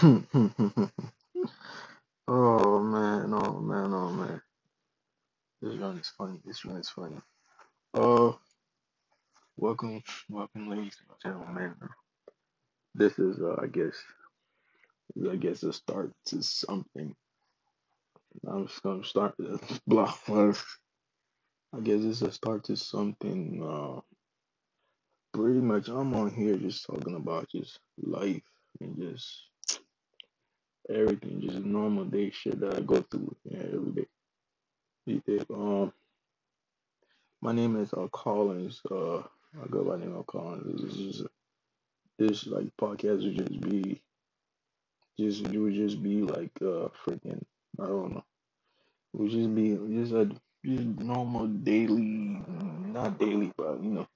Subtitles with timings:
[0.02, 0.12] oh
[2.28, 4.42] man, oh man, oh man.
[5.60, 6.40] This run is funny.
[6.46, 7.16] This run is funny.
[7.92, 8.32] Uh,
[9.58, 11.74] welcome, welcome, ladies and gentlemen.
[12.94, 13.94] This is, uh, I guess,
[15.30, 17.14] I guess a start to something.
[18.48, 20.14] I'm just gonna start this blah.
[20.28, 23.62] I guess it's a start to something.
[23.62, 24.00] Uh,
[25.34, 28.42] pretty much, I'm on here just talking about just life
[28.80, 29.49] and just
[30.90, 34.06] everything, just normal day shit that I go through yeah, every day.
[35.52, 35.92] Um,
[37.40, 38.80] my name is uh Collins.
[38.90, 40.82] Uh, I go by name of Collins.
[40.82, 41.26] This is
[42.18, 44.02] this like podcast would just be
[45.18, 47.42] just it would just be like uh freaking
[47.80, 48.24] I don't know.
[49.14, 50.26] It would just be just a
[50.64, 52.42] just normal daily,
[52.92, 54.06] not daily, but you know,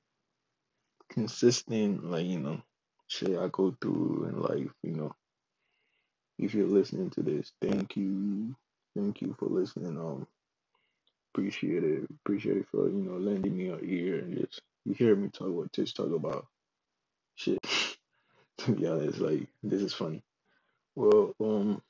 [1.08, 2.62] consistent like you know
[3.08, 4.72] shit I go through in life.
[4.82, 5.16] You know,
[6.38, 8.54] if you're listening to this, thank you,
[8.96, 9.98] thank you for listening.
[9.98, 10.26] Um,
[11.32, 15.16] appreciate it, appreciate it for you know lending me your ear and just you hear
[15.16, 16.46] me talk what just talk about
[17.36, 17.58] shit.
[18.58, 20.22] to be honest, like this is funny.
[20.94, 21.82] Well, um,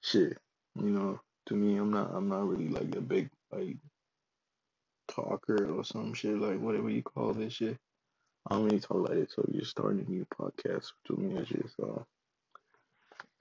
[0.00, 0.38] shit,
[0.76, 3.76] you know, to me, I'm not, I'm not really like a big like
[5.08, 7.76] talker or some shit like whatever you call this shit.
[8.48, 10.92] I don't really talk like this, so you're starting a new podcast.
[11.06, 12.02] To me, it's just, uh,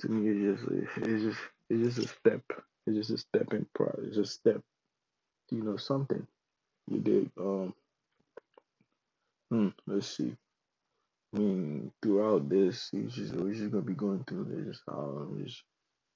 [0.03, 2.43] to me, it's just, it's just, it's just a step.
[2.85, 3.91] It's just a step in pro.
[4.03, 4.61] It's a step,
[5.49, 6.27] you know, something
[6.89, 7.31] you did.
[7.39, 7.73] Um,
[9.49, 10.35] hmm, let's see.
[11.35, 14.79] I mean, throughout this, it's just, we're just gonna be going through this.
[14.87, 15.63] Um, just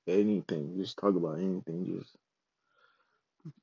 [0.07, 2.03] anything, just talk about anything,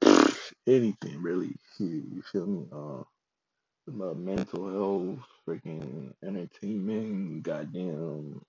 [0.03, 1.55] just anything really.
[1.79, 2.67] You, you feel me?
[2.73, 3.05] Uh,
[3.87, 8.41] about mental health, freaking entertainment, goddamn,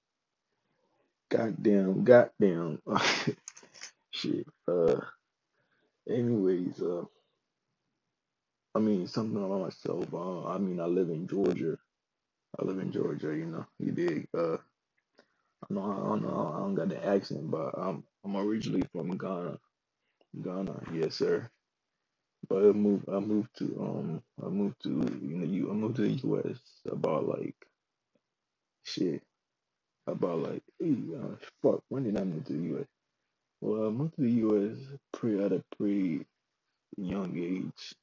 [1.30, 2.82] goddamn, goddamn,
[4.12, 4.48] shit.
[4.68, 5.02] Uh,
[6.10, 7.04] anyways, uh,
[8.76, 10.14] I mean something about myself.
[10.14, 11.78] Uh, I mean, I live in Georgia.
[12.60, 13.28] I live in Georgia.
[13.36, 14.28] You know, you dig.
[14.38, 14.58] Uh,
[15.70, 19.18] I know, I don't know, I don't got the accent, but I'm I'm originally from
[19.18, 19.58] Ghana.
[20.44, 21.50] Ghana, yes, sir.
[22.50, 25.98] But I moved, I moved to um, I moved to you know, you I moved
[25.98, 26.60] to the U.S.
[26.92, 27.56] about like
[28.84, 29.24] shit,
[30.08, 31.82] about like hey, uh, fuck.
[31.90, 32.88] When did I move to the U.S.?
[33.62, 34.78] Well, I moved to the U.S.
[35.14, 36.26] pretty at a pretty
[36.98, 37.96] young age.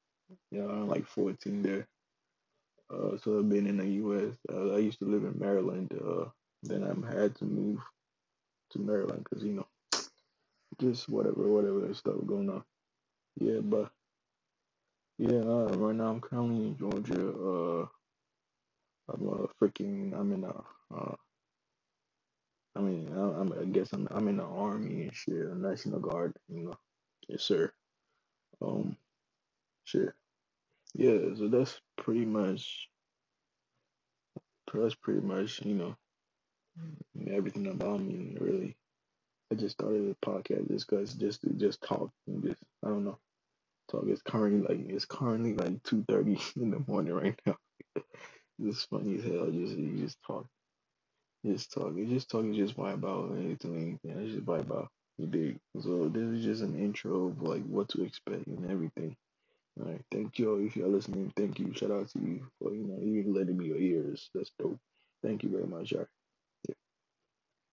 [0.51, 1.87] Yeah, I'm like 14 there.
[2.91, 4.35] Uh, so I've been in the U.S.
[4.53, 5.93] Uh, I used to live in Maryland.
[5.93, 6.27] Uh,
[6.63, 7.81] then I had to move
[8.71, 9.67] to Maryland because you know,
[10.81, 12.65] just whatever, whatever stuff going on.
[13.39, 13.91] Yeah, but
[15.19, 17.29] yeah, uh, right now I'm currently in Georgia.
[17.29, 17.87] Uh,
[19.13, 20.55] I'm a freaking, I'm in a,
[20.95, 21.15] uh,
[22.75, 26.37] I mean, I, I'm, I guess I'm, I'm in the army and shit, National Guard,
[26.49, 26.75] you know.
[27.29, 27.73] Yes, sir.
[28.61, 28.97] Um,
[29.85, 30.13] shit.
[30.95, 32.89] Yeah, so that's pretty much,
[34.73, 35.97] that's pretty much, you know,
[37.31, 38.77] everything about me, really.
[39.51, 43.05] I just started a podcast just cause just to just talk and just, I don't
[43.05, 43.19] know,
[43.91, 44.05] talk.
[44.07, 47.57] It's currently like, it's currently like 2.30 in the morning right now.
[48.65, 50.47] It's funny as hell, just, you just talk.
[51.47, 51.95] Just talk.
[51.97, 52.45] You just talk.
[52.45, 53.37] You just vibe out.
[53.39, 53.99] Anything.
[54.05, 54.89] Yeah, just vibe out.
[55.19, 55.59] You dig?
[55.81, 59.17] So this is just an intro of like what to expect and everything.
[59.81, 60.03] All right.
[60.13, 60.53] Thank you.
[60.53, 61.73] All if you're listening, thank you.
[61.75, 64.31] Shout out to you for you know even letting me your ears.
[64.35, 64.79] That's dope.
[65.23, 66.07] Thank you very much, y'all.